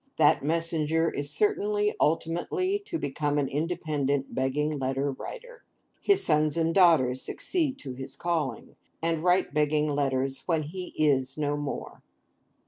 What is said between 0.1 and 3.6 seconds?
That messenger is certain ultimately to become an